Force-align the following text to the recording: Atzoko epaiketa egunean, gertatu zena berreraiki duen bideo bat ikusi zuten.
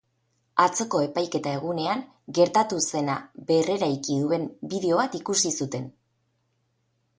Atzoko 0.61 1.01
epaiketa 1.07 1.51
egunean, 1.57 2.01
gertatu 2.39 2.81
zena 2.85 3.19
berreraiki 3.51 4.19
duen 4.23 4.49
bideo 4.75 4.99
bat 5.03 5.21
ikusi 5.23 5.55
zuten. 5.63 5.89